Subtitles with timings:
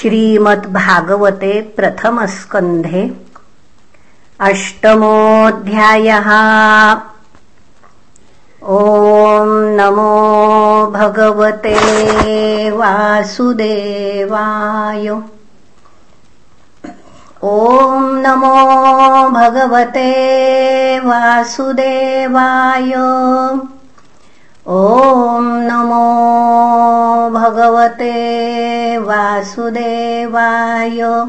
[0.00, 3.02] श्रीमद्भागवते प्रथमस्कन्धे
[4.40, 6.28] अष्टमोऽध्यायः।
[8.76, 9.50] ॐ
[9.80, 10.14] नमो
[10.94, 11.74] भगवते
[12.70, 13.28] वासुदेवाय।
[17.44, 18.56] ॐ नमो
[19.30, 20.08] भगवते
[21.00, 22.92] वासुदेवाय
[24.70, 31.24] ॐ नमो भगवते वासुदेवाय।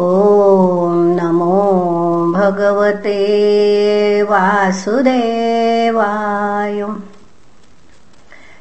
[0.00, 3.22] ॐ नमो भगवते
[4.22, 6.86] वासुदेवाय।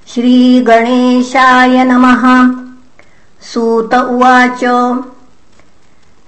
[0.08, 2.56] श्रीगणेशाय नमः।
[3.42, 4.64] सूत उवाच।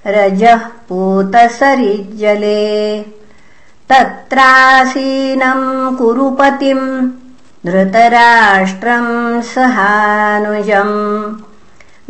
[0.07, 3.05] रजः पूतसरिज्जले।
[3.89, 7.11] तत्रासीनम् कुरुपतिम्
[7.67, 11.37] धृतराष्ट्रम् सहानुजम्।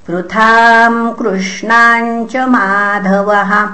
[0.07, 3.69] पृथाम् कृष्णाम् च माधवः।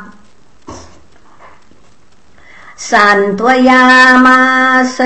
[2.77, 4.97] सान्त्वयामास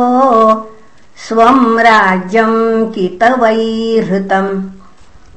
[1.27, 4.63] स्वम् राज्यम् कितवैहृतम्।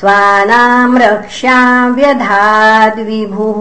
[0.00, 3.60] स्वानाम् रक्ष्याम् व्यधाद्विभुः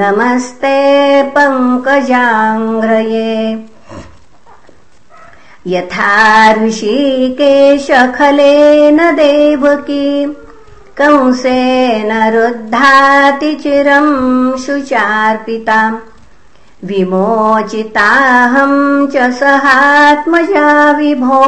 [0.00, 0.74] नमस्ते
[1.36, 3.32] पङ्कजाङ्घ्रये
[5.72, 6.12] यथा
[6.62, 7.00] ऋषिकेशखलेन
[9.16, 10.06] देवकी
[11.00, 14.14] कंसेन रुद्धाति चिरम्
[14.66, 15.98] शुचार्पिताम्
[16.84, 18.76] विमोचिताहम्
[19.12, 21.46] च सहात्मजा विभो।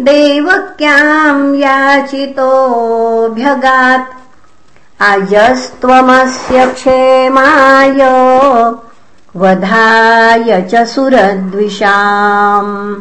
[0.00, 4.24] देवक्याम् याचितोऽभ्यगात्
[5.00, 7.98] अजस्त्वमस्य क्षेमाय
[9.36, 12.96] वधाय च सुरद्विषाम्।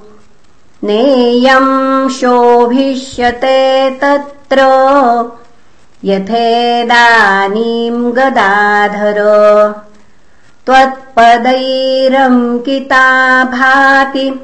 [0.85, 4.59] नेयम् शोभिष्यते तत्र
[6.07, 9.19] यथेदानीम् गदाधर।
[10.67, 14.41] त्वत्पदैरङ्किता भाति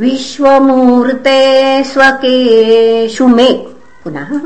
[0.00, 3.66] विश्वमूर्ते स्वकेषु मे।
[4.04, 4.40] पुनः।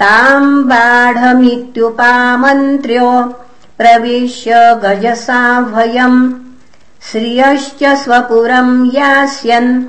[0.00, 3.34] ताम् बाढमित्युपामन्त्र्यो
[3.80, 6.34] प्रविश्य गजसाह्वयम्
[7.10, 9.84] श्रियश्च स्वपुरम् यास्यन्।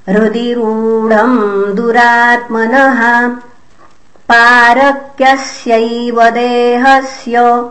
[0.09, 3.29] हृदि रूढम् दुरात्मनः।
[4.31, 7.71] पारक्यस्यैव देहस्य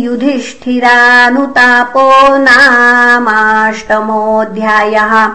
[0.03, 5.29] युधिष्ठिरानुतापो नामाष्टमोऽध्यायः।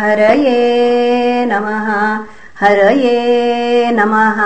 [0.00, 2.18] हरये नमः
[2.60, 4.40] हरये नमः